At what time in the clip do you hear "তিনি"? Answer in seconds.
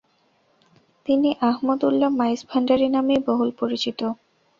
1.05-1.29